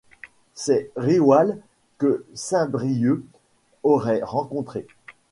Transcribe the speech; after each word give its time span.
C’est 0.55 0.89
Riwall 0.95 1.59
que 1.99 2.25
saint 2.33 2.65
Brieuc 2.67 3.21
aurait 3.83 4.21
rencontré. 4.23 4.87